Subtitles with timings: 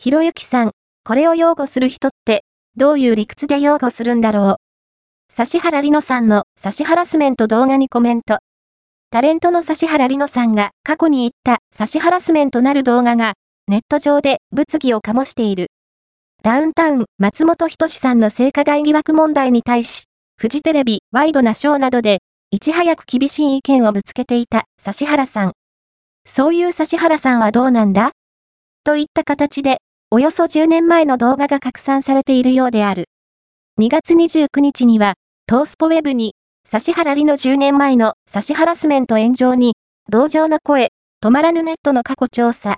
[0.00, 0.70] ひろゆきさん、
[1.02, 2.44] これを擁護する人って、
[2.76, 4.56] どういう理屈で擁護するんだろう？
[5.36, 8.38] 指原里乃さんの指ハラスメント動画にコメント。
[9.10, 13.32] タレントの指原里乃さんが過去に言った指ハラスメントなる動画が、
[13.66, 15.66] ネット上で物議を醸している。
[16.44, 20.04] ダウンタウン松本人志さんの性加害疑惑問題に対し、
[20.36, 22.20] フジテレビワイドなショーなどで、
[22.52, 25.54] いち早く厳しい意見をぶつけていた指原さん。
[26.24, 28.12] そういう指原さんはどうなんだ？
[28.84, 29.78] といった形で、
[30.10, 33.10] およそ10年前の動画が拡散されているようである。
[33.78, 35.16] 2月29日には、
[35.46, 36.34] トースポウェブに、
[36.72, 39.74] 指原里の10年前の指ハラスメント炎上に、
[40.08, 42.58] 同情の声、止まらぬネットの過去調査